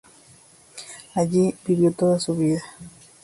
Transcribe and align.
Allí 1.13 1.55
vivió 1.63 1.91
toda 1.91 2.19
su 2.19 2.35
vida. 2.35 2.63